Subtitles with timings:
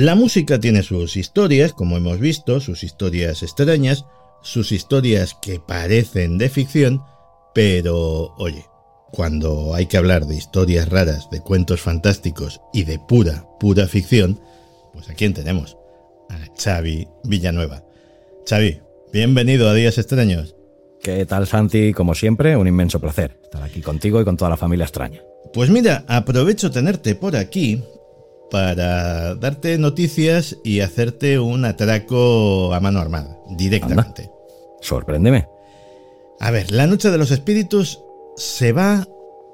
[0.00, 4.04] La música tiene sus historias, como hemos visto, sus historias extrañas,
[4.42, 7.02] sus historias que parecen de ficción,
[7.52, 8.64] pero oye,
[9.10, 14.38] cuando hay que hablar de historias raras, de cuentos fantásticos y de pura, pura ficción,
[14.92, 15.76] pues a quién tenemos?
[16.30, 17.82] A Xavi Villanueva.
[18.48, 18.80] Xavi,
[19.12, 20.54] bienvenido a Días Extraños.
[21.02, 21.92] ¿Qué tal, Santi?
[21.92, 25.22] Como siempre, un inmenso placer estar aquí contigo y con toda la familia extraña.
[25.52, 27.82] Pues mira, aprovecho tenerte por aquí
[28.50, 34.22] para darte noticias y hacerte un atraco a mano armada, directamente.
[34.22, 34.34] Anda.
[34.80, 35.48] Sorpréndeme.
[36.40, 38.00] A ver, la Noche de los Espíritus
[38.36, 39.06] se va,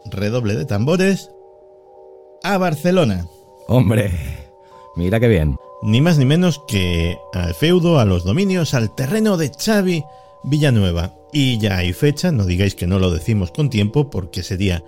[0.04, 1.30] redoble de tambores,
[2.42, 3.26] a Barcelona.
[3.66, 4.12] Hombre,
[4.96, 5.56] mira qué bien.
[5.82, 10.04] Ni más ni menos que al feudo, a los dominios, al terreno de Xavi
[10.44, 11.14] Villanueva.
[11.32, 14.84] Y ya hay fecha, no digáis que no lo decimos con tiempo, porque sería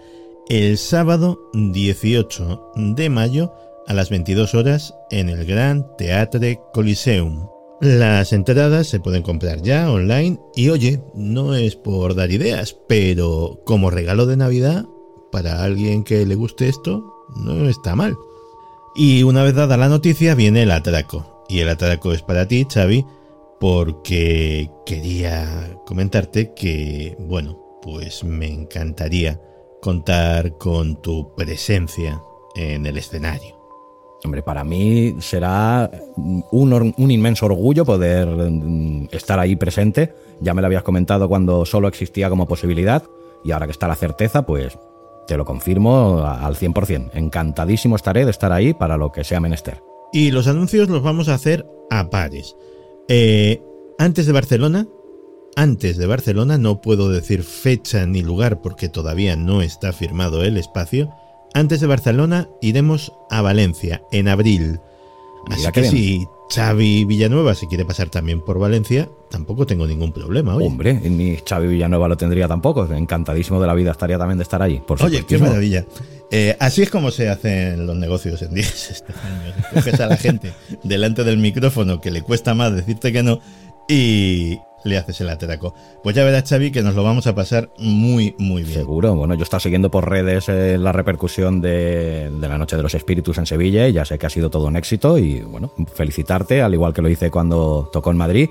[0.49, 3.53] el sábado 18 de mayo
[3.87, 7.49] a las 22 horas en el Gran Teatre Coliseum.
[7.81, 13.61] Las entradas se pueden comprar ya online y oye, no es por dar ideas, pero
[13.67, 14.87] como regalo de Navidad,
[15.31, 17.05] para alguien que le guste esto,
[17.37, 18.17] no está mal.
[18.95, 21.45] Y una vez dada la noticia viene el atraco.
[21.49, 23.05] Y el atraco es para ti, Xavi,
[23.61, 29.41] porque quería comentarte que, bueno, pues me encantaría
[29.83, 32.21] contar con tu presencia
[32.57, 33.56] en el escenario.
[34.27, 40.13] Hombre, para mí será un, inmenso orgullo poder mm, estar ahí presente.
[40.41, 43.05] Ya me lo habías comentado cuando solo existía como posibilidad
[43.45, 44.77] y ahora que está la certeza, pues
[45.29, 47.11] te lo confirmo al 100%.
[47.15, 49.81] Encantadísimo estaré de estar ahí para lo que sea menester.
[50.13, 52.57] Y los anuncios los vamos a hacer a pares.
[53.07, 53.63] Eh,
[53.97, 54.89] antes de Barcelona,
[55.55, 60.57] antes de Barcelona, no puedo decir fecha ni lugar porque todavía no está firmado el
[60.57, 61.15] espacio
[61.55, 64.81] antes de Barcelona iremos a Valencia en abril.
[65.49, 70.13] Así Mira que si Xavi Villanueva se quiere pasar también por Valencia, tampoco tengo ningún
[70.13, 70.57] problema.
[70.57, 72.85] Oye, Hombre, ni Xavi Villanueva lo tendría tampoco.
[72.93, 74.81] Encantadísimo de la vida estaría también de estar allí.
[74.87, 75.85] Por Oye, qué maravilla.
[76.31, 79.55] Eh, así es como se hacen los negocios en días extraños.
[79.73, 80.53] Coges a la gente
[80.83, 83.41] delante del micrófono que le cuesta más decirte que no
[83.89, 85.75] y le haces el atraco.
[86.03, 88.75] Pues ya verás, Xavi, que nos lo vamos a pasar muy, muy bien.
[88.81, 89.15] Seguro.
[89.17, 92.83] Bueno, yo he estado siguiendo por redes eh, la repercusión de, de la Noche de
[92.83, 95.73] los Espíritus en Sevilla y ya sé que ha sido todo un éxito y bueno,
[95.95, 98.51] felicitarte, al igual que lo hice cuando tocó en Madrid.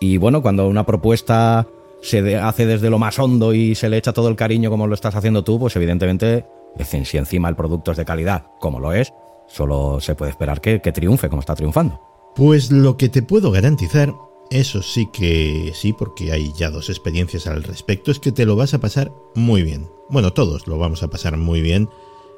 [0.00, 1.66] Y bueno, cuando una propuesta
[2.02, 4.86] se de- hace desde lo más hondo y se le echa todo el cariño como
[4.86, 6.44] lo estás haciendo tú, pues evidentemente,
[6.92, 9.12] en- si encima el producto es de calidad, como lo es,
[9.46, 12.00] solo se puede esperar que, que triunfe como está triunfando.
[12.36, 14.14] Pues lo que te puedo garantizar,
[14.50, 18.56] eso sí que sí, porque hay ya dos experiencias al respecto, es que te lo
[18.56, 19.88] vas a pasar muy bien.
[20.08, 21.88] Bueno, todos lo vamos a pasar muy bien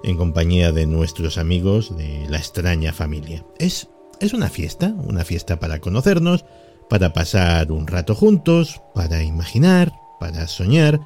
[0.04, 3.46] en compañía de nuestros amigos de la extraña familia.
[3.58, 3.88] Es,
[4.20, 6.44] es una fiesta, una fiesta para conocernos,
[6.90, 11.00] para pasar un rato juntos, para imaginar, para soñar,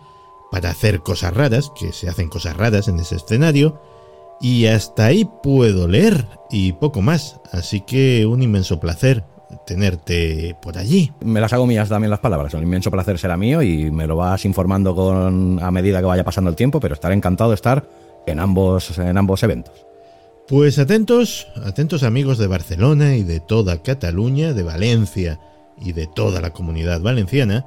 [0.51, 3.81] para hacer cosas raras, que se hacen cosas raras en ese escenario,
[4.41, 9.25] y hasta ahí puedo leer y poco más, así que un inmenso placer
[9.67, 11.13] tenerte por allí.
[11.21, 12.55] Me las hago mías también las palabras.
[12.55, 16.25] Un inmenso placer será mío y me lo vas informando con, a medida que vaya
[16.25, 17.89] pasando el tiempo, pero estaré encantado de estar
[18.27, 19.87] en ambos, en ambos eventos.
[20.49, 25.41] Pues atentos, atentos amigos de Barcelona y de toda Cataluña, de Valencia
[25.77, 27.67] y de toda la comunidad valenciana,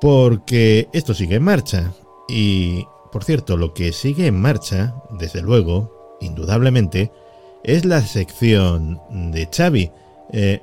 [0.00, 1.92] porque esto sigue en marcha.
[2.28, 7.12] Y, por cierto, lo que sigue en marcha, desde luego, indudablemente,
[7.62, 9.90] es la sección de Xavi.
[10.32, 10.62] Eh,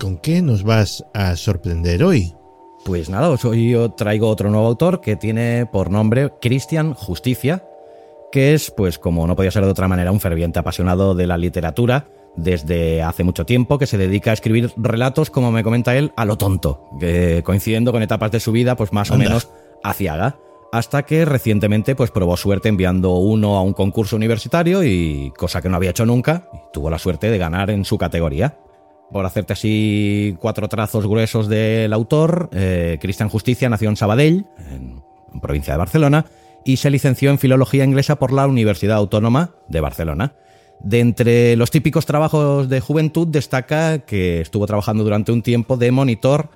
[0.00, 2.32] ¿Con qué nos vas a sorprender hoy?
[2.86, 7.66] Pues nada, hoy yo traigo otro nuevo autor que tiene por nombre Cristian Justicia,
[8.32, 11.36] que es, pues como no podía ser de otra manera, un ferviente apasionado de la
[11.36, 16.12] literatura desde hace mucho tiempo, que se dedica a escribir relatos, como me comenta él,
[16.16, 19.50] a lo tonto, que coincidiendo con etapas de su vida, pues más o menos
[19.82, 20.38] aciaga.
[20.72, 25.68] Hasta que recientemente pues probó suerte enviando uno a un concurso universitario y cosa que
[25.68, 28.56] no había hecho nunca, y tuvo la suerte de ganar en su categoría.
[29.12, 35.02] Por hacerte así cuatro trazos gruesos del autor, eh, Cristian Justicia nació en Sabadell, en,
[35.32, 36.26] en provincia de Barcelona,
[36.64, 40.34] y se licenció en Filología Inglesa por la Universidad Autónoma de Barcelona.
[40.82, 45.90] De entre los típicos trabajos de juventud destaca que estuvo trabajando durante un tiempo de
[45.90, 46.50] monitor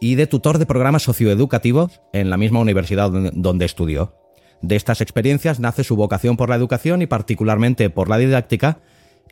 [0.00, 4.14] y de tutor de programas socioeducativos en la misma universidad donde- donde estudió.
[4.60, 8.78] De estas experiencias nace su vocación por la educación y particularmente por la didáctica.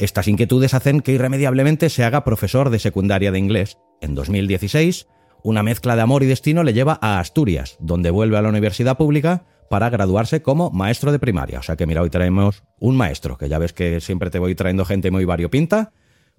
[0.02, 3.78] Estas inquietudes hacen que irremediablemente se haga profesor de secundaria de inglés.
[4.00, 5.06] En 2016,
[5.44, 8.96] una mezcla de amor y destino le lleva a Asturias, donde vuelve a la universidad
[8.96, 11.60] pública para graduarse como maestro de primaria.
[11.60, 14.56] O sea que mira, hoy traemos un maestro, que ya ves que siempre te voy
[14.56, 15.92] trayendo gente muy variopinta,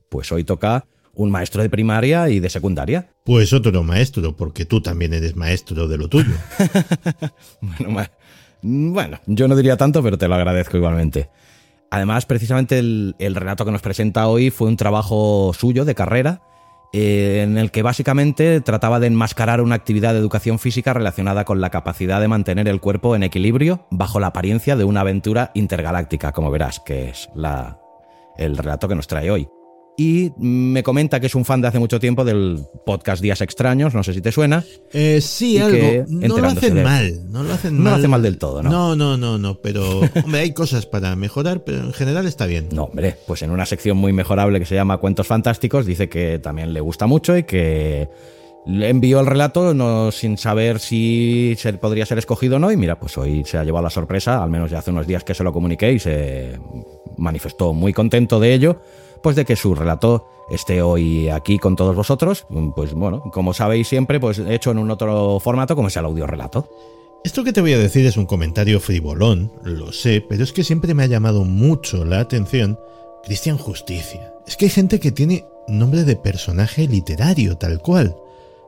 [0.10, 3.12] pues hoy toca un maestro de primaria y de secundaria.
[3.24, 6.36] Pues otro maestro, porque tú también eres maestro de lo tuyo.
[7.80, 8.10] Bueno,
[8.65, 11.30] bueno, yo no diría tanto, pero te lo agradezco igualmente.
[11.94, 16.42] Además, precisamente el, el relato que nos presenta hoy fue un trabajo suyo de carrera,
[16.92, 21.62] eh, en el que básicamente trataba de enmascarar una actividad de educación física relacionada con
[21.62, 26.31] la capacidad de mantener el cuerpo en equilibrio bajo la apariencia de una aventura intergaláctica,
[26.31, 27.80] como verás, que es la,
[28.38, 29.48] el relato que nos trae hoy.
[29.95, 33.94] Y me comenta que es un fan de hace mucho tiempo del podcast Días Extraños,
[33.94, 34.63] no sé si te suena.
[34.92, 36.06] Eh, sí, que algo.
[36.10, 37.31] No lo hacen de- mal.
[37.31, 38.00] No lo hacen No lo mal.
[38.00, 38.72] hace mal del todo, ¿no?
[38.72, 39.60] No, no, no, no.
[39.62, 42.69] Pero, hombre, hay cosas para mejorar, pero en general está bien.
[42.72, 46.39] No, hombre, pues en una sección muy mejorable que se llama Cuentos Fantásticos dice que
[46.39, 48.10] también le gusta mucho y que
[48.66, 52.78] le envió el relato no, sin saber si se podría ser escogido o no y
[52.78, 55.36] mira, pues hoy se ha llevado la sorpresa, al menos ya hace unos días que
[55.36, 56.57] se lo comuniqué y se
[57.18, 58.80] manifestó muy contento de ello,
[59.24, 63.88] pues de que su relato esté hoy aquí con todos vosotros, pues bueno, como sabéis
[63.88, 66.70] siempre, pues hecho en un otro formato como es el audio relato.
[67.24, 70.64] Esto que te voy a decir es un comentario frivolón, lo sé, pero es que
[70.66, 72.78] siempre me ha llamado mucho la atención
[73.24, 74.34] Cristian Justicia.
[74.46, 78.14] Es que hay gente que tiene nombre de personaje literario, tal cual.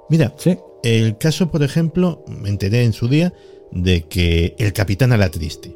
[0.09, 0.57] Mira, Sí.
[0.83, 3.33] el caso, por ejemplo, me enteré en su día
[3.71, 5.75] de que el capitán a la triste.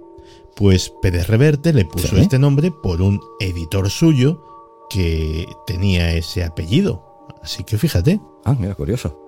[0.56, 2.22] Pues Pérez Reverte le puso Sí.
[2.22, 4.42] este nombre por un editor suyo
[4.90, 7.06] que tenía ese apellido.
[7.42, 8.20] Así que fíjate.
[8.46, 9.26] Ah, mira, curioso.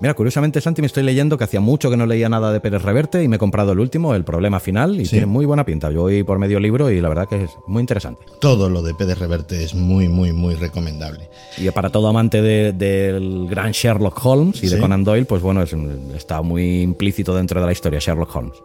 [0.00, 2.82] Mira, curiosamente, Santi, me estoy leyendo que hacía mucho que no leía nada de Pérez
[2.82, 5.12] Reverte y me he comprado el último, El problema final, y Sí.
[5.12, 5.92] tiene muy buena pinta.
[5.92, 8.24] Yo voy por medio libro y la verdad que es muy interesante.
[8.40, 11.30] Todo lo de Pérez Reverte es muy, muy, muy recomendable.
[11.56, 14.80] Y para todo amante de- del gran Sherlock Holmes y de.
[14.80, 15.72] Conan Doyle, pues bueno, es
[16.16, 18.60] está muy implícito dentro de la historia Sherlock Holmes.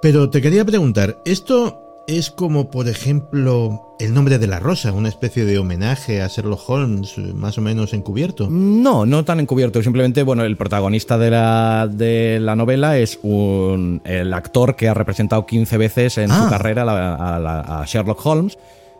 [0.00, 1.76] Pero te quería preguntar, ¿esto
[2.08, 6.68] es como, por ejemplo, el nombre de la rosa, una especie de homenaje a Sherlock
[6.68, 8.48] Holmes, más o menos encubierto?
[8.50, 9.82] No, no tan encubierto.
[9.82, 14.94] Simplemente, bueno, el protagonista de la, de la novela es un, el actor que ha
[14.94, 16.44] representado 15 veces en Ah.
[16.44, 18.58] su carrera a, a Sherlock Holmes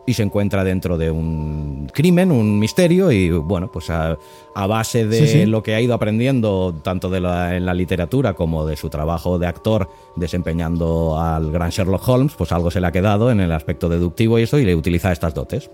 [0.09, 4.17] y se encuentra dentro de un crimen, un misterio y, bueno, pues a,
[4.55, 5.47] a base de Sí, sí.
[5.47, 9.39] lo que ha ido aprendiendo tanto de la, en la literatura como de su trabajo
[9.39, 13.53] de actor desempeñando al gran Sherlock Holmes, pues algo se le ha quedado en el
[13.53, 15.71] aspecto deductivo y eso y le utiliza estas dotes.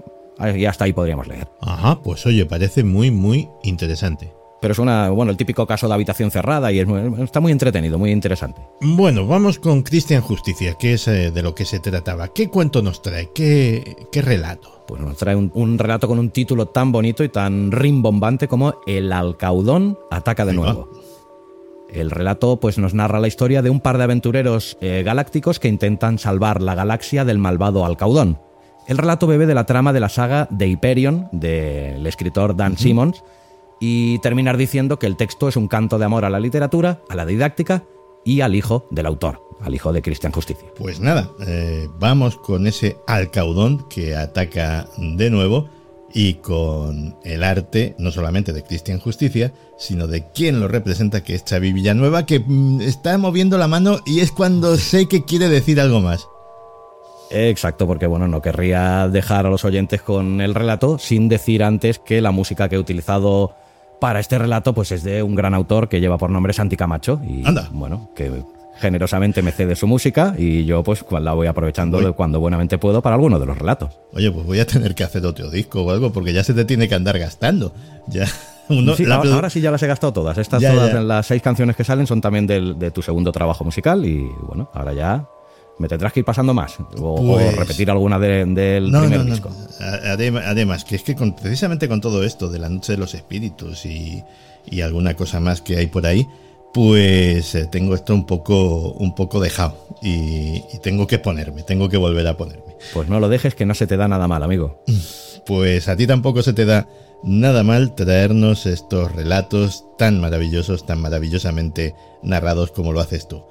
[0.56, 1.46] Y hasta ahí podríamos leer.
[1.60, 4.32] Ajá, pues oye, parece muy, muy interesante.
[4.64, 7.52] Pero es una, bueno, el típico caso de habitación cerrada y es muy- está muy
[7.52, 8.62] entretenido, muy interesante.
[8.80, 12.28] Bueno, vamos con Cristian Justicia, que es eh, de lo que se trataba.
[12.28, 13.28] ¿Qué cuento nos trae?
[13.34, 14.82] ¿Qué, qué relato?
[14.86, 18.76] Pues nos trae un, un relato con un título tan bonito y tan rimbombante como
[18.86, 20.64] El Alcaudón ataca de Ahí va.
[20.64, 20.88] nuevo.
[21.90, 25.68] El relato pues nos narra la historia de un par de aventureros eh, galácticos que
[25.68, 28.38] intentan salvar la galaxia del malvado Alcaudón.
[28.88, 33.22] El relato bebe de la trama de la saga de Hyperion del escritor Dan Simmons
[33.80, 37.14] y terminar diciendo que el texto es un canto de amor a la literatura, a
[37.14, 37.84] la didáctica
[38.24, 40.68] y al hijo del autor, al hijo de Cristian Justicia.
[40.76, 45.68] Pues nada, eh, vamos con ese alcaudón que ataca de nuevo
[46.12, 51.34] y con el arte no solamente de Cristian Justicia, sino de quien lo representa, que
[51.34, 55.48] es Xavi Villanueva, que mm, está moviendo la mano y es cuando sé que quiere
[55.48, 56.28] decir algo más.
[57.30, 61.98] Exacto, porque bueno, no querría dejar a los oyentes con el relato sin decir antes
[61.98, 63.56] que la música que he utilizado
[64.04, 67.22] para este relato pues es de un gran autor que lleva por nombre Santi Camacho
[67.26, 67.70] y Anda.
[67.72, 68.30] bueno, que
[68.78, 73.14] generosamente me cede su música y yo pues la voy aprovechando cuando buenamente puedo para
[73.14, 73.98] alguno de los relatos.
[74.12, 76.66] Oye, pues voy a tener que hacer otro disco o algo porque ya se te
[76.66, 77.72] tiene que andar gastando.
[78.06, 78.26] Ya,
[78.68, 80.36] uno, Sí, la ahora, sí ya las he gastado todas.
[80.36, 81.00] Estas Ya, todas ya.
[81.00, 84.68] las seis canciones que salen son también del- de tu segundo trabajo musical y bueno,
[84.74, 85.26] ahora ya
[85.78, 89.18] me tendrás que ir pasando más o, o Pues- repetir alguna de- del No, primer
[89.18, 89.30] no, no.
[89.32, 89.50] disco.
[89.80, 93.14] Adem- Además, que es que con- precisamente con todo esto de la noche de los
[93.14, 94.22] espíritus y,
[94.66, 96.26] y alguna cosa más que hay por ahí,
[96.72, 101.88] pues eh, tengo esto un poco, un poco dejado y, y tengo que ponerme, tengo
[101.88, 102.76] que volver a ponerme.
[102.92, 104.82] Pues no lo dejes que no se te da nada mal, amigo.
[105.46, 106.88] Pues a ti tampoco se te da
[107.22, 113.42] nada mal traernos estos relatos tan maravillosos, tan maravillosamente narrados como lo haces tú.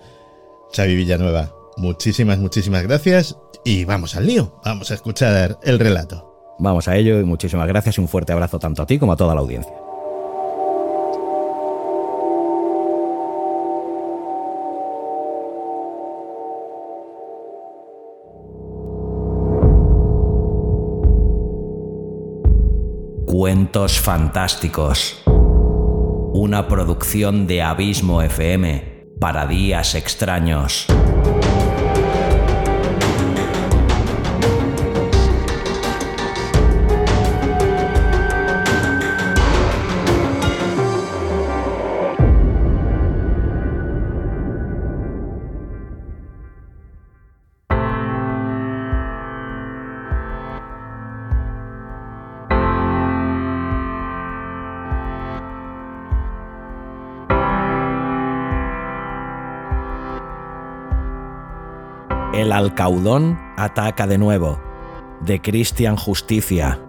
[0.76, 6.56] Xavi Villanueva, muchísimas, muchísimas gracias y vamos al lío, vamos a escuchar el relato.
[6.60, 9.18] Vamos a ello y muchísimas gracias y un fuerte abrazo tanto a ti como a
[9.18, 9.74] toda la audiencia.
[23.26, 25.22] Cuentos Fantásticos.
[25.26, 30.88] Una producción de Abismo FM para días extraños.
[62.64, 64.58] Alcaudón ataca de nuevo,
[65.20, 66.80] de Cristian Justicia.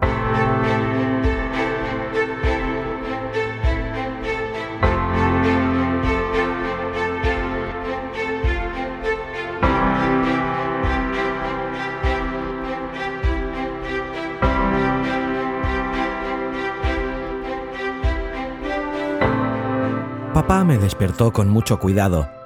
[20.33, 22.44] Papá me despertó con mucho cuidado.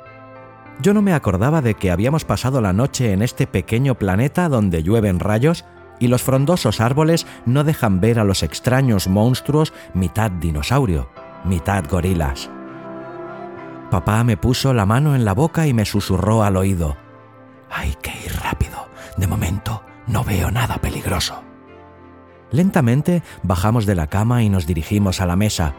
[0.82, 4.82] Yo no me acordaba de que habíamos pasado la noche en este pequeño planeta donde
[4.82, 5.66] llueven rayos
[6.00, 11.10] y los frondosos árboles no dejan ver a los extraños monstruos mitad dinosaurio,
[11.44, 12.50] mitad gorilas.
[13.92, 16.96] Papá me puso la mano en la boca y me susurró al oído.
[17.70, 18.88] Hay que ir rápido.
[19.18, 21.44] De momento no veo nada peligroso.
[22.52, 25.74] Lentamente bajamos de la cama y nos dirigimos a la mesa.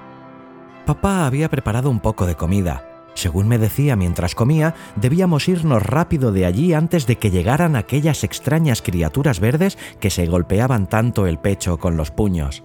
[0.85, 2.90] Papá había preparado un poco de comida.
[3.15, 8.25] Según me decía mientras comía, debíamos irnos rápido de allí antes de que llegaran aquellas
[8.25, 12.63] extrañas criaturas verdes que se golpeaban tanto el pecho con los puños.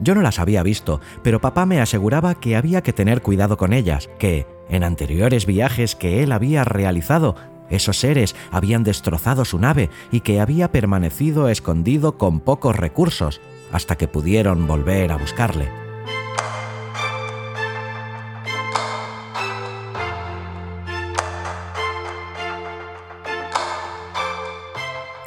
[0.00, 3.72] Yo no las había visto, pero papá me aseguraba que había que tener cuidado con
[3.72, 7.34] ellas, que, en anteriores viajes que él había realizado,
[7.68, 13.40] esos seres habían destrozado su nave y que había permanecido escondido con pocos recursos,
[13.72, 15.87] hasta que pudieron volver a buscarle.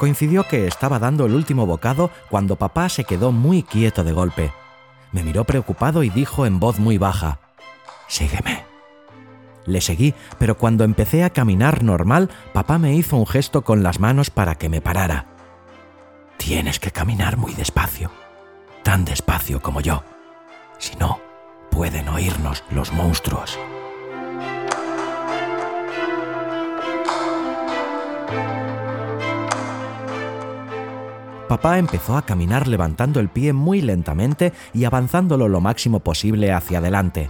[0.01, 4.51] Coincidió que estaba dando el último bocado cuando papá se quedó muy quieto de golpe.
[5.11, 7.37] Me miró preocupado y dijo en voz muy baja,
[8.07, 8.65] Sígueme.
[9.67, 13.99] Le seguí, pero cuando empecé a caminar normal, papá me hizo un gesto con las
[13.99, 15.27] manos para que me parara.
[16.37, 18.09] Tienes que caminar muy despacio,
[18.81, 20.03] tan despacio como yo.
[20.79, 21.19] Si no,
[21.69, 23.59] pueden oírnos los monstruos.
[31.51, 36.77] Papá empezó a caminar levantando el pie muy lentamente y avanzándolo lo máximo posible hacia
[36.77, 37.29] adelante.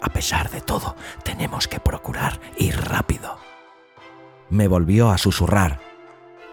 [0.00, 3.36] A pesar de todo, tenemos que procurar ir rápido.
[4.48, 5.78] Me volvió a susurrar.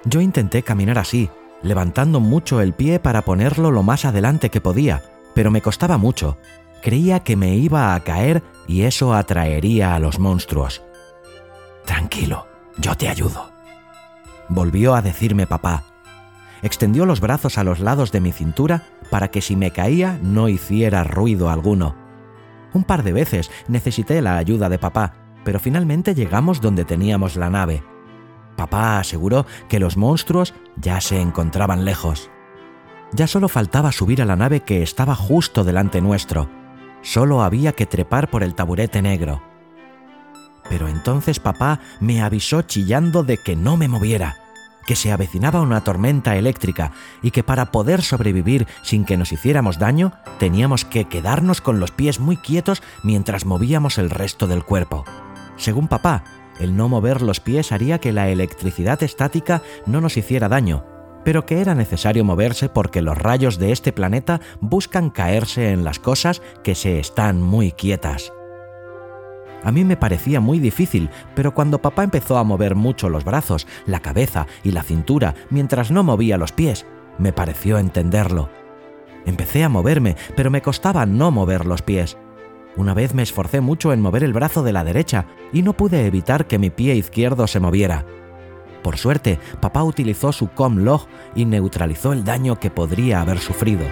[0.04, 1.30] Yo intenté caminar así,
[1.64, 5.04] levantando mucho el pie para ponerlo lo más adelante que podía,
[5.34, 6.38] pero me costaba mucho.
[6.82, 10.84] Creía que me iba a caer y eso atraería a los monstruos.
[11.86, 12.48] Tranquilo,
[12.80, 13.50] yo te ayudo.
[14.50, 15.86] Volvió a decirme papá,
[16.62, 20.50] extendió los brazos a los lados de mi cintura para que si me caía no
[20.50, 21.96] hiciera ruido alguno.
[22.74, 27.50] Un par de veces necesité la ayuda de papá, pero finalmente llegamos donde teníamos la
[27.50, 27.84] nave.
[28.56, 32.30] Papá aseguró que los monstruos ya se encontraban lejos.
[33.14, 36.50] Ya solo faltaba subir a la nave que estaba justo delante nuestro.
[37.02, 39.42] Solo había que trepar por el taburete negro.
[40.70, 44.47] Pero entonces papá me avisó chillando de que no me moviera
[44.88, 49.78] que se avecinaba una tormenta eléctrica y que para poder sobrevivir sin que nos hiciéramos
[49.78, 55.06] daño, teníamos que quedarnos con los pies muy quietos mientras movíamos el resto del cuerpo.
[55.58, 56.24] Según papá,
[56.60, 60.86] el no mover los pies haría que la electricidad estática no nos hiciera daño,
[61.26, 66.00] pero que era necesario moverse porque los rayos de este planeta buscan caerse en las
[66.00, 68.32] cosas que se están muy quietas.
[69.64, 73.68] A mí me parecía muy difícil, pero cuando papá empezó a mover mucho los brazos,
[73.86, 76.86] la cabeza y la cintura mientras no movía los pies,
[77.18, 78.50] me pareció entenderlo.
[79.26, 82.18] Empecé a moverme, pero me costaba no mover los pies.
[82.78, 86.06] Una vez me esforcé mucho en mover el brazo de la derecha y no pude
[86.06, 88.06] evitar que mi pie izquierdo se moviera.
[88.84, 93.84] Por suerte, papá utilizó su Comlog y neutralizó el daño que podría haber sufrido.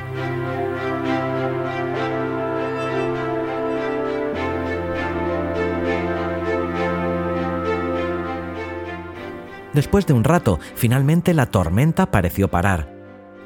[9.76, 12.96] Después de un rato, finalmente la tormenta pareció parar.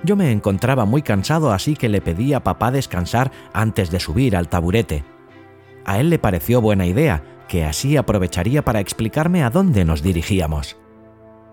[0.04, 4.38] Yo me encontraba muy cansado, así que le pedí a papá descansar antes de subir
[4.38, 5.04] al taburete.
[5.86, 10.78] A él le pareció buena idea, que así aprovecharía para explicarme a dónde nos dirigíamos.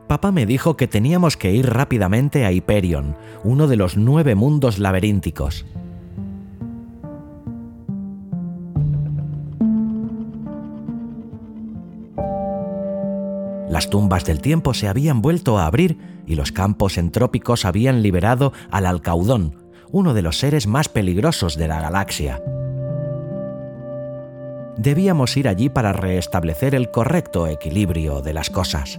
[0.08, 4.78] Papá me dijo que teníamos que ir rápidamente a Hyperion, uno de los nueve mundos
[4.78, 5.64] laberínticos.
[13.76, 18.54] Las tumbas del tiempo se habían vuelto a abrir y los campos entrópicos habían liberado
[18.70, 19.54] al Alcaudón,
[19.92, 22.42] uno de los seres más peligrosos de la galaxia.
[24.78, 28.98] Debíamos ir allí para restablecer el correcto equilibrio de las cosas.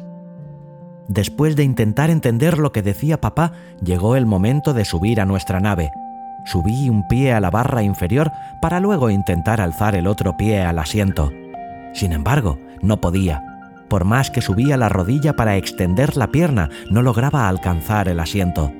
[1.08, 3.54] Después de intentar entender lo que decía papá,
[3.84, 5.90] llegó el momento de subir a nuestra nave.
[6.46, 8.32] Subí un pie a la barra inferior
[8.62, 11.32] para luego intentar alzar el otro pie al asiento.
[11.94, 13.47] Sin embargo, no podía.
[13.90, 18.72] Por más que subía la rodilla para extender la pierna, no lograba alcanzar el asiento.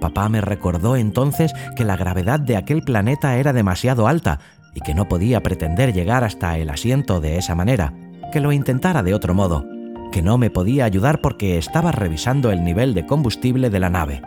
[0.00, 4.38] Papá me recordó entonces que la gravedad de aquel planeta era demasiado alta
[4.74, 7.92] y que no podía pretender llegar hasta el asiento de esa manera,
[8.32, 9.64] que lo intentara de otro modo,
[10.10, 14.22] que no me podía ayudar porque estaba revisando el nivel de combustible de la nave.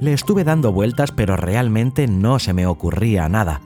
[0.00, 3.60] Le estuve dando vueltas pero realmente no se me ocurría nada.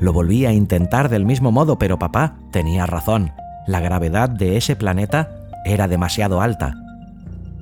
[0.00, 3.32] Lo volví a intentar del mismo modo, pero papá tenía razón.
[3.66, 5.28] La gravedad de ese planeta
[5.64, 6.74] era demasiado alta.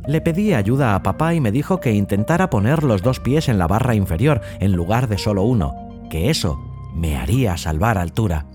[0.06, 3.58] Le pedí ayuda a papá y me dijo que intentara poner los dos pies en
[3.58, 5.74] la barra inferior en lugar de solo uno,
[6.08, 6.58] que eso
[6.94, 8.46] me haría salvar altura.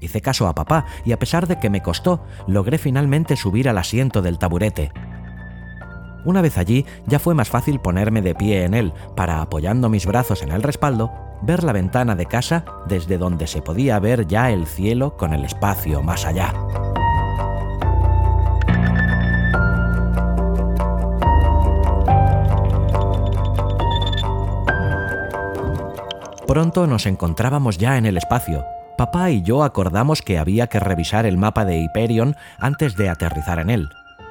[0.00, 3.76] Hice caso a papá y a pesar de que me costó, logré finalmente subir al
[3.76, 4.92] asiento del taburete.
[6.24, 10.06] Una vez allí, ya fue más fácil ponerme de pie en él, para apoyando mis
[10.06, 11.10] brazos en el respaldo,
[11.42, 15.44] ver la ventana de casa desde donde se podía ver ya el cielo con el
[15.44, 16.52] espacio más allá.
[26.46, 28.64] Pronto nos encontrábamos ya en el espacio.
[28.98, 33.60] Papá y yo acordamos que había que revisar el mapa de Hyperion antes de aterrizar
[33.60, 33.88] en él.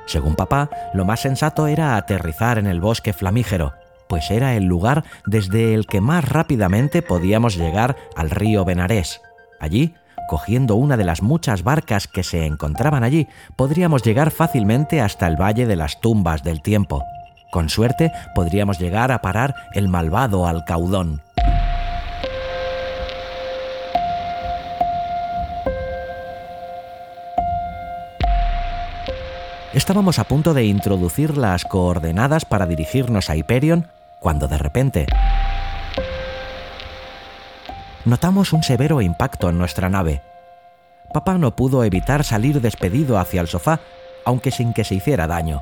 [0.09, 3.73] Según papá, lo más sensato era aterrizar en el bosque flamígero,
[4.07, 9.21] pues era el lugar desde el que más rápidamente podíamos llegar al río Benarés.
[9.59, 9.93] Allí,
[10.27, 15.39] cogiendo una de las muchas barcas que se encontraban allí, podríamos llegar fácilmente hasta el
[15.39, 17.05] Valle de las Tumbas del Tiempo.
[17.51, 21.21] Con suerte, podríamos llegar a parar el malvado Alcaudón.
[29.73, 33.85] Estábamos a punto de introducir las coordenadas para dirigirnos a Hyperion
[34.19, 35.05] cuando de repente
[38.03, 40.23] notamos un severo impacto en nuestra nave.
[41.13, 43.79] Papá no pudo evitar salir despedido hacia el sofá,
[44.25, 45.61] aunque sin que se hiciera daño.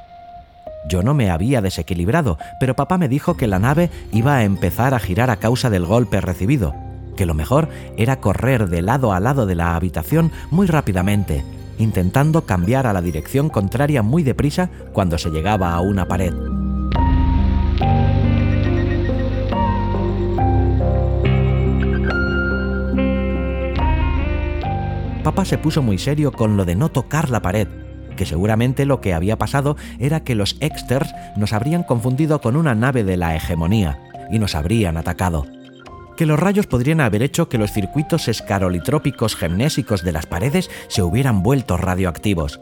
[0.88, 4.94] Yo no me había desequilibrado, pero papá me dijo que la nave iba a empezar
[4.94, 6.74] a girar a causa del golpe recibido,
[7.18, 7.68] que lo mejor
[7.98, 11.44] era correr de lado a lado de la habitación muy rápidamente
[11.78, 16.34] intentando cambiar a la dirección contraria muy deprisa cuando se llegaba a una pared.
[25.24, 27.68] Papá se puso muy serio con lo de no tocar la pared,
[28.16, 32.76] que seguramente lo que había pasado era que los Exters nos habrían confundido con una
[32.76, 34.00] nave de la hegemonía
[34.32, 35.46] y nos habrían atacado
[36.18, 41.04] que los rayos podrían haber hecho que los circuitos escarolitrópicos gemnésicos de las paredes se
[41.04, 42.60] hubieran vuelto radioactivos.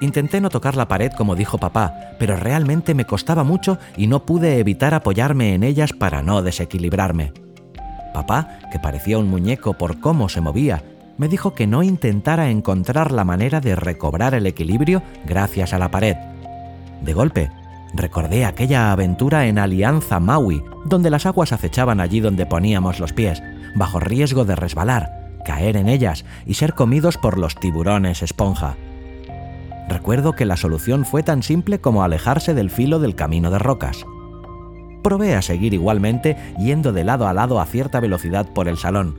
[0.00, 4.24] Intenté no tocar la pared como dijo papá, pero realmente me costaba mucho y no
[4.24, 7.34] pude evitar apoyarme en ellas para no desequilibrarme.
[8.14, 10.82] Papá, que parecía un muñeco por cómo se movía,
[11.18, 15.90] me dijo que no intentara encontrar la manera de recobrar el equilibrio gracias a la
[15.90, 16.16] pared.
[17.02, 17.50] De golpe,
[17.92, 23.42] Recordé aquella aventura en Alianza Maui, donde las aguas acechaban allí donde poníamos los pies,
[23.74, 28.76] bajo riesgo de resbalar, caer en ellas y ser comidos por los tiburones esponja.
[29.88, 34.06] Recuerdo que la solución fue tan simple como alejarse del filo del camino de rocas.
[35.02, 39.16] Probé a seguir igualmente yendo de lado a lado a cierta velocidad por el salón,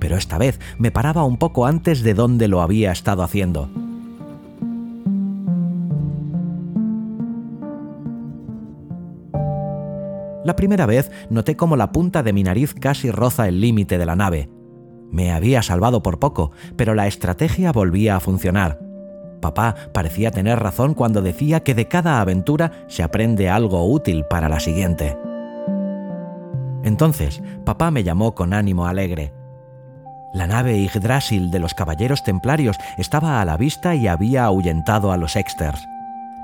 [0.00, 3.70] pero esta vez me paraba un poco antes de donde lo había estado haciendo.
[10.48, 14.06] La primera vez noté cómo la punta de mi nariz casi roza el límite de
[14.06, 14.48] la nave.
[15.10, 18.80] Me había salvado por poco, pero la estrategia volvía a funcionar.
[19.42, 24.48] Papá parecía tener razón cuando decía que de cada aventura se aprende algo útil para
[24.48, 25.18] la siguiente.
[26.82, 29.34] Entonces, papá me llamó con ánimo alegre.
[30.32, 35.18] La nave Yggdrasil de los Caballeros Templarios estaba a la vista y había ahuyentado a
[35.18, 35.86] los Exters.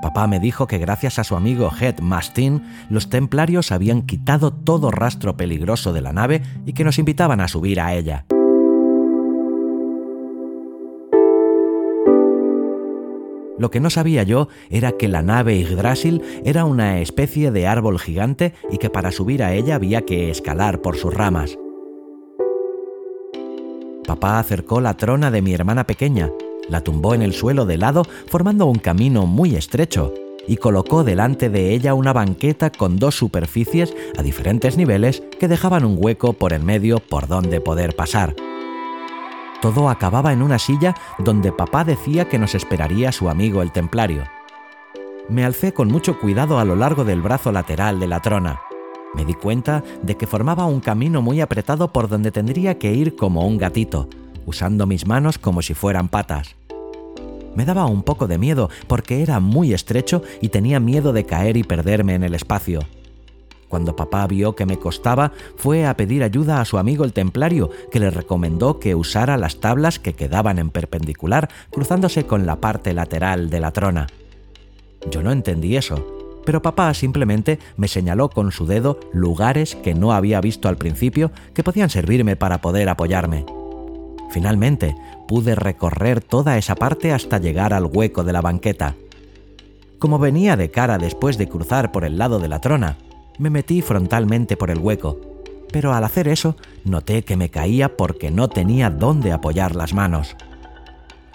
[0.01, 4.91] Papá me dijo que gracias a su amigo Head Mastin, los templarios habían quitado todo
[4.91, 8.25] rastro peligroso de la nave y que nos invitaban a subir a ella.
[13.57, 17.99] Lo que no sabía yo era que la nave Yggdrasil era una especie de árbol
[17.99, 21.57] gigante y que para subir a ella había que escalar por sus ramas.
[24.05, 26.29] Papá acercó la trona de mi hermana pequeña,
[26.69, 30.13] la tumbó en el suelo de lado formando un camino muy estrecho
[30.47, 35.85] y colocó delante de ella una banqueta con dos superficies a diferentes niveles que dejaban
[35.85, 38.35] un hueco por el medio por donde poder pasar.
[39.61, 44.23] Todo acababa en una silla donde papá decía que nos esperaría su amigo el templario.
[45.27, 48.61] Me alcé con mucho cuidado a lo largo del brazo lateral de la trona.
[49.15, 53.15] Me di cuenta de que formaba un camino muy apretado por donde tendría que ir
[53.15, 54.07] como un gatito,
[54.45, 56.55] usando mis manos como si fueran patas.
[57.55, 61.57] Me daba un poco de miedo porque era muy estrecho y tenía miedo de caer
[61.57, 62.81] y perderme en el espacio.
[63.69, 67.71] Cuando papá vio que me costaba, fue a pedir ayuda a su amigo el templario,
[67.91, 72.93] que le recomendó que usara las tablas que quedaban en perpendicular, cruzándose con la parte
[72.93, 74.07] lateral de la trona.
[75.09, 76.05] Yo no entendí eso,
[76.45, 81.31] pero papá simplemente me señaló con su dedo lugares que no había visto al principio
[81.53, 83.45] que podían servirme para poder apoyarme.
[84.35, 84.97] Finalmente,
[85.29, 88.93] pude recorrer toda esa parte hasta llegar al hueco de la banqueta.
[89.97, 92.97] Como venía de cara después de cruzar por el lado de la trona,
[93.39, 95.21] me metí frontalmente por el hueco,
[95.71, 100.35] pero al hacer eso noté que me caía porque no tenía dónde apoyar las manos.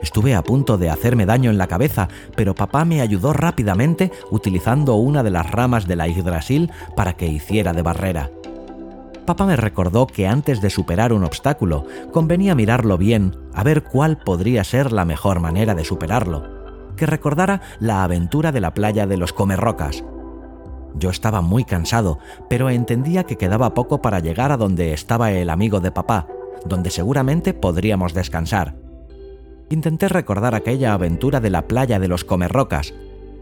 [0.03, 4.97] Estuve a punto de hacerme daño en la cabeza, pero papá me ayudó rápidamente utilizando
[4.97, 8.29] una de las ramas de la Yggdrasil para que hiciera de barrera.
[9.31, 14.19] Papá me recordó que antes de superar un obstáculo convenía mirarlo bien a ver cuál
[14.19, 16.43] podría ser la mejor manera de superarlo,
[16.97, 20.03] que recordara la aventura de la playa de los Comerrocas,
[20.97, 25.49] yo estaba muy cansado, pero entendía que quedaba poco para llegar a donde estaba el
[25.49, 26.27] amigo de papá,
[26.65, 28.75] donde seguramente podríamos descansar.
[29.69, 32.93] Intenté recordar aquella aventura de la playa de los Comerrocas.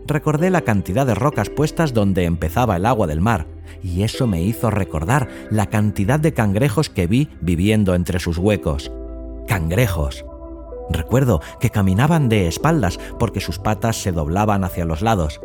[0.09, 3.47] Recordé la cantidad de rocas puestas donde empezaba el agua del mar,
[3.83, 8.91] y eso me hizo recordar la cantidad de cangrejos que vi viviendo entre sus huecos.
[9.47, 10.25] Cangrejos.
[10.89, 15.43] Recuerdo que caminaban de espaldas porque sus patas se doblaban hacia los lados.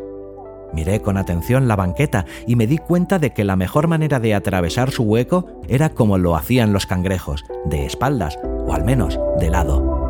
[0.72, 4.34] Miré con atención la banqueta y me di cuenta de que la mejor manera de
[4.34, 9.50] atravesar su hueco era como lo hacían los cangrejos, de espaldas, o al menos de
[9.50, 10.03] lado.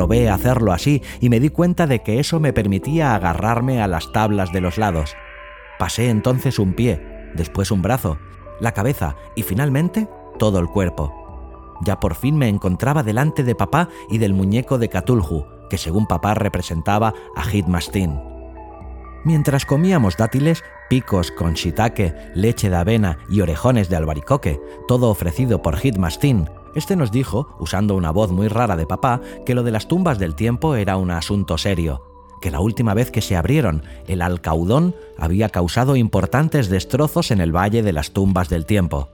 [0.00, 4.12] Probé hacerlo así y me di cuenta de que eso me permitía agarrarme a las
[4.12, 5.14] tablas de los lados.
[5.78, 8.16] Pasé entonces un pie, después un brazo,
[8.60, 10.08] la cabeza y finalmente
[10.38, 11.12] todo el cuerpo.
[11.82, 16.06] Ya por fin me encontraba delante de papá y del muñeco de Catulhu, que según
[16.06, 18.18] papá representaba a Hitmastin.
[19.26, 25.60] Mientras comíamos dátiles, picos con shiitake, leche de avena y orejones de albaricoque, todo ofrecido
[25.60, 29.72] por Hitmastin, este nos dijo, usando una voz muy rara de papá, que lo de
[29.72, 32.02] las tumbas del tiempo era un asunto serio,
[32.40, 37.54] que la última vez que se abrieron, el alcaudón había causado importantes destrozos en el
[37.54, 39.08] Valle de las Tumbas del Tiempo.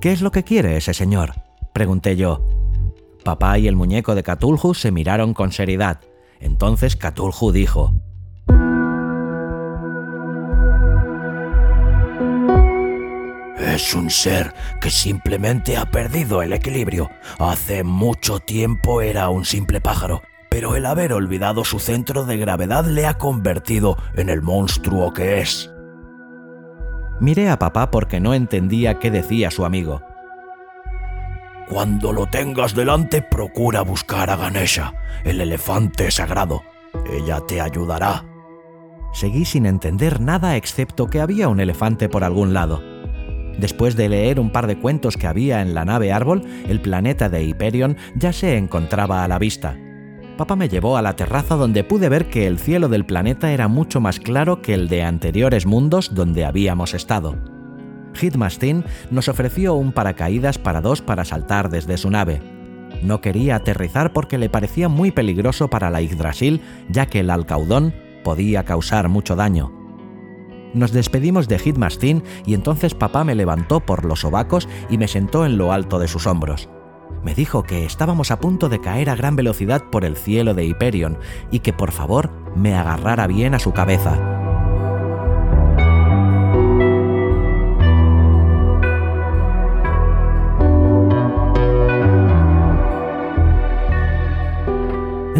[0.00, 1.32] ¿Qué es lo que quiere ese señor?
[1.72, 2.40] pregunté yo.
[3.24, 6.00] Papá y el muñeco de Catulhu se miraron con seriedad.
[6.40, 7.94] Entonces Catulhu dijo,
[13.58, 17.10] Es un ser que simplemente ha perdido el equilibrio.
[17.38, 20.22] Hace mucho tiempo era un simple pájaro
[20.54, 25.40] pero el haber olvidado su centro de gravedad le ha convertido en el monstruo que
[25.40, 25.68] es.
[27.18, 30.00] Miré a papá porque no entendía qué decía su amigo.
[31.68, 36.62] Cuando lo tengas delante, procura buscar a Ganesha, el elefante sagrado.
[37.12, 38.24] Ella te ayudará.
[39.12, 42.93] Seguí sin entender nada excepto que había un elefante por algún lado.
[43.58, 47.28] Después de leer un par de cuentos que había en la nave árbol, el planeta
[47.28, 49.76] de Hyperion ya se encontraba a la vista
[50.34, 53.68] papá me llevó a la terraza donde pude ver que el cielo del planeta era
[53.68, 57.36] mucho más claro que el de anteriores mundos donde habíamos estado.
[58.20, 62.40] Hitmastin nos ofreció un paracaídas para dos para saltar desde su nave.
[63.02, 67.92] No quería aterrizar porque le parecía muy peligroso para la Yggdrasil, ya que el alcaudón
[68.22, 69.83] podía causar mucho daño.
[70.74, 75.46] Nos despedimos de Hitmastin y entonces papá me levantó por los sobacos y me sentó
[75.46, 76.68] en lo alto de sus hombros.
[77.22, 80.66] Me dijo que estábamos a punto de caer a gran velocidad por el cielo de
[80.66, 81.16] Hyperion
[81.50, 84.33] y que por favor me agarrara bien a su cabeza.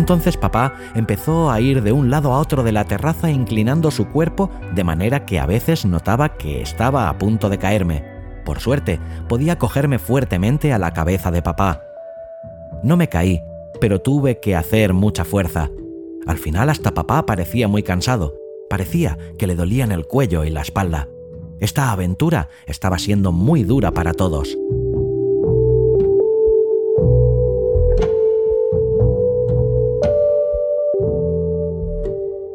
[0.04, 4.10] Entonces papá empezó a ir de un lado a otro de la terraza inclinando su
[4.10, 8.04] cuerpo de manera que a veces notaba que estaba a punto de caerme.
[8.44, 11.80] Por suerte, podía cogerme fuertemente a la cabeza de papá.
[12.82, 13.40] No me caí,
[13.80, 15.70] pero tuve que hacer mucha fuerza.
[16.26, 18.34] Al final hasta papá parecía muy cansado.
[18.68, 21.08] Parecía que le dolían el cuello y la espalda.
[21.60, 24.54] Esta aventura estaba siendo muy dura para todos.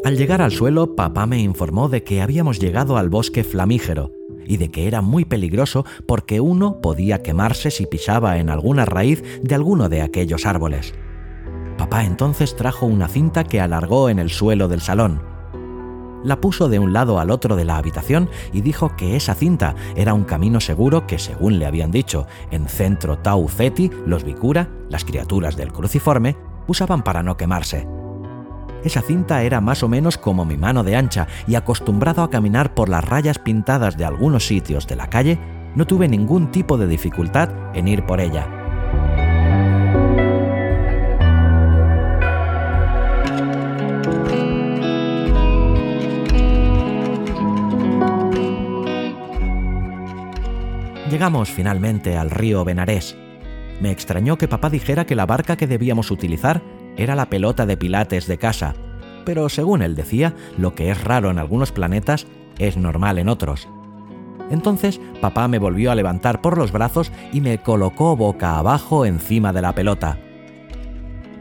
[0.10, 4.12] Al llegar al suelo, papá me informó de que habíamos llegado al bosque flamígero
[4.44, 9.24] y de que era muy peligroso porque uno podía quemarse si pisaba en alguna raíz
[9.44, 10.96] de alguno de aquellos árboles.
[11.78, 15.22] Papá entonces trajo una cinta que alargó en el suelo del salón.
[16.24, 19.76] La puso de un lado al otro de la habitación y dijo que esa cinta
[19.96, 24.72] era un camino seguro que, según le habían dicho, en Centro Tau Ceti, los Vicura,
[24.90, 27.99] las criaturas del cruciforme, usaban para no quemarse.
[28.84, 32.74] Esa cinta era más o menos como mi mano de ancha y acostumbrado a caminar
[32.74, 35.38] por las rayas pintadas de algunos sitios de la calle,
[35.76, 38.48] no tuve ningún tipo de dificultad en ir por ella.
[51.10, 53.18] Llegamos finalmente al río Benarés.
[53.82, 56.62] Me extrañó que papá dijera que la barca que debíamos utilizar
[56.98, 58.76] era la pelota de pilates de casa,
[59.26, 63.68] pero según él decía, lo que es raro en algunos planetas es normal en otros.
[64.50, 69.54] Entonces papá me volvió a levantar por los brazos y me colocó boca abajo encima
[69.54, 70.18] de la pelota.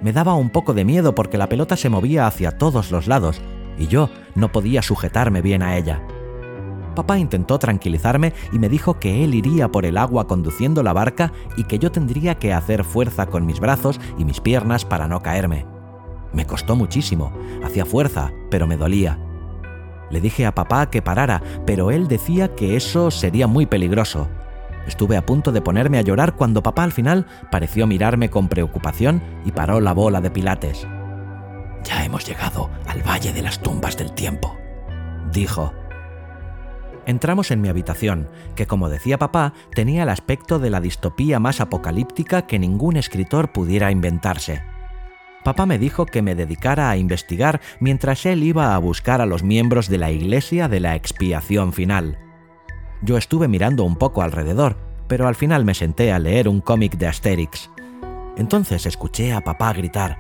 [0.03, 3.41] Me daba un poco de miedo porque la pelota se movía hacia todos los lados
[3.79, 6.03] y yo no podía sujetarme bien a ella.
[6.99, 11.33] Papá intentó tranquilizarme y me dijo que él iría por el agua conduciendo la barca
[11.57, 15.23] y que yo tendría que hacer fuerza con mis brazos y mis piernas para no
[15.23, 15.65] caerme.
[16.33, 17.33] Me costó muchísimo,
[17.63, 19.17] hacía fuerza, pero me dolía.
[20.11, 24.27] Le dije a papá que parara, pero él decía que eso sería muy peligroso.
[24.85, 29.23] Estuve a punto de ponerme a llorar cuando papá al final pareció mirarme con preocupación
[29.45, 30.85] y paró la bola de pilates.
[31.85, 34.57] Ya hemos llegado al Valle de las Tumbas del Tiempo,
[35.31, 35.73] dijo
[37.09, 41.61] entramos en mi habitación, que como decía papá, tenía el aspecto de la distopía más
[41.63, 44.63] apocalíptica que ningún escritor pudiera inventarse.
[45.43, 49.43] Papá me dijo que me dedicara a investigar mientras él iba a buscar a los
[49.43, 52.19] miembros de la Iglesia de la expiación final.
[53.01, 56.99] Yo estuve mirando un poco alrededor, pero al final me senté a leer un cómic
[56.99, 57.71] de Asterix.
[58.37, 60.19] Entonces escuché a papá gritar.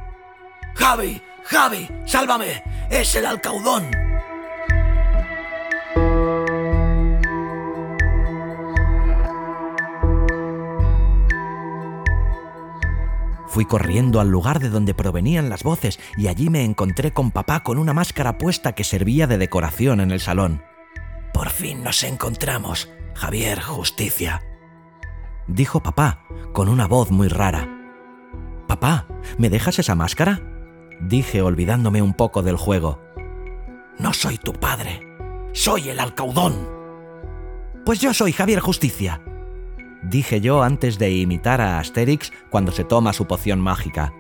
[0.75, 1.21] ¡Javi!
[1.45, 1.87] ¡Javi!
[2.07, 2.63] ¡Sálvame!
[2.91, 4.08] ¡Es el alcaudón!
[13.59, 17.65] Fui corriendo al lugar de donde provenían las voces y allí me encontré con papá
[17.65, 20.63] con una máscara puesta que servía de decoración en el salón.
[21.35, 24.45] Por fin nos encontramos, Javier Justicia,
[25.49, 27.69] dijo papá, con una voz muy rara.
[28.69, 30.41] Papá, ¿me dejas esa máscara?
[31.01, 33.03] dije olvidándome un poco del juego.
[33.99, 35.01] No soy tu padre,
[35.53, 36.55] soy el alcaudón.
[37.85, 39.21] Pues yo soy Javier Justicia,
[40.03, 44.13] dije yo antes de imitar a Asterix cuando se toma su poción mágica.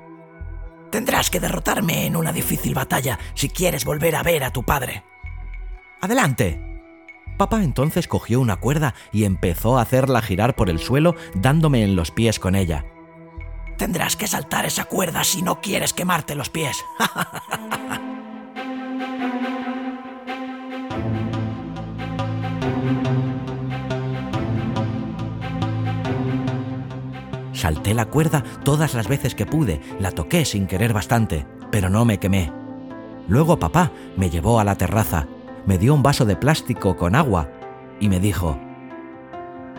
[0.90, 5.04] Tendrás que derrotarme en una difícil batalla si quieres volver a ver a tu padre.
[6.00, 6.64] ¡Adelante!
[7.36, 11.94] Papá entonces cogió una cuerda y empezó a hacerla girar por el suelo dándome en
[11.94, 12.84] los pies con ella.
[13.76, 16.84] Tendrás que saltar esa cuerda si no quieres quemarte los pies.
[27.58, 32.04] Salté la cuerda todas las veces que pude, la toqué sin querer bastante, pero no
[32.04, 32.52] me quemé.
[33.26, 35.26] Luego papá me llevó a la terraza,
[35.66, 37.50] me dio un vaso de plástico con agua
[37.98, 38.56] y me dijo,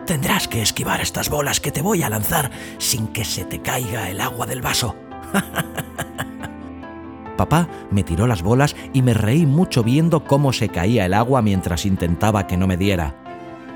[0.06, 4.10] Tendrás que esquivar estas bolas que te voy a lanzar sin que se te caiga
[4.10, 4.98] el agua del vaso.
[7.38, 11.42] Papá me tiró las bolas y me reí mucho viendo cómo se caía el agua
[11.42, 13.16] mientras intentaba que no me diera.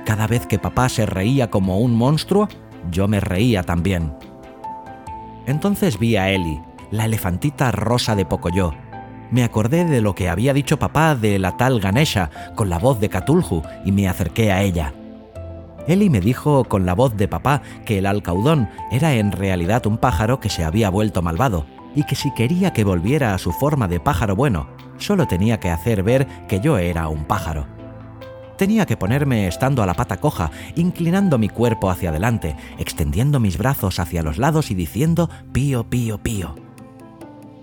[0.05, 2.49] Cada vez que papá se reía como un monstruo,
[2.91, 4.13] yo me reía también.
[5.45, 8.73] Entonces vi a Eli, la elefantita rosa de Pocoyo.
[9.31, 12.99] Me acordé de lo que había dicho papá de la tal Ganesha con la voz
[12.99, 14.93] de Catulhu y me acerqué a ella.
[15.87, 19.97] Eli me dijo con la voz de papá que el alcaudón era en realidad un
[19.97, 21.65] pájaro que se había vuelto malvado
[21.95, 24.67] y que si quería que volviera a su forma de pájaro bueno,
[24.97, 27.72] solo tenía que hacer ver que yo era un pájaro.
[28.57, 33.57] Tenía que ponerme estando a la pata coja, inclinando mi cuerpo hacia adelante, extendiendo mis
[33.57, 36.55] brazos hacia los lados y diciendo pío, pío, pío.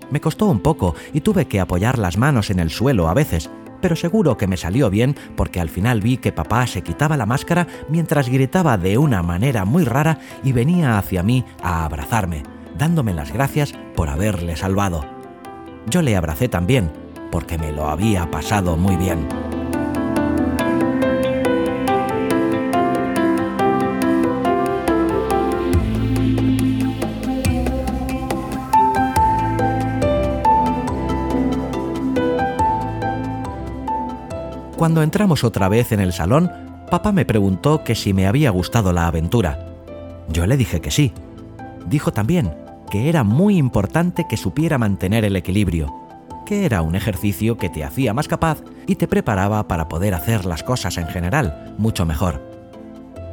[0.09, 3.49] Me costó un poco y tuve que apoyar las manos en el suelo a veces,
[3.81, 7.25] pero seguro que me salió bien porque al final vi que papá se quitaba la
[7.25, 12.43] máscara mientras gritaba de una manera muy rara y venía hacia mí a abrazarme,
[12.77, 15.05] dándome las gracias por haberle salvado.
[15.89, 16.91] Yo le abracé también,
[17.31, 19.27] porque me lo había pasado muy bien.
[34.81, 36.51] Cuando entramos otra vez en el salón,
[36.89, 39.59] papá me preguntó que si me había gustado la aventura.
[40.27, 41.13] Yo le dije que sí.
[41.85, 42.55] Dijo también
[42.89, 45.93] que era muy importante que supiera mantener el equilibrio,
[46.47, 50.45] que era un ejercicio que te hacía más capaz y te preparaba para poder hacer
[50.45, 52.41] las cosas en general mucho mejor.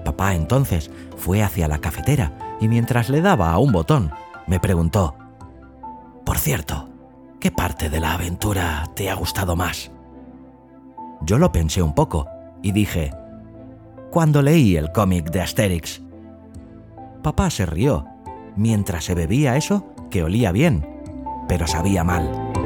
[0.04, 4.10] Papá entonces fue hacia la cafetera y mientras le daba a un botón,
[4.46, 5.16] me preguntó,
[6.26, 6.90] Por cierto,
[7.40, 9.90] ¿qué parte de la aventura te ha gustado más?
[11.22, 12.26] Yo lo pensé un poco
[12.62, 13.12] y dije,
[14.10, 16.02] cuando leí el cómic de Asterix.
[17.22, 18.06] Papá se rió
[18.56, 20.86] mientras se bebía eso que olía bien,
[21.48, 22.57] pero sabía mal.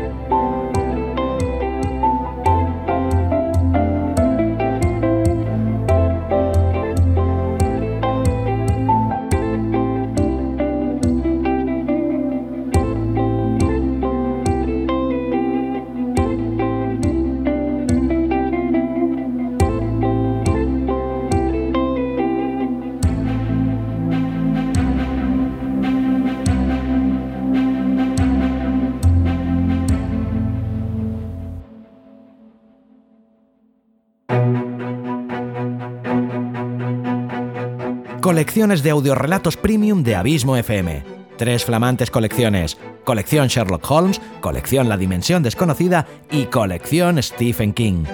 [38.33, 41.05] Colecciones de audiorelatos premium de Abismo FM.
[41.37, 42.79] Tres flamantes colecciones.
[43.05, 48.05] Colección Sherlock Holmes, colección La Dimensión Desconocida y colección Stephen King.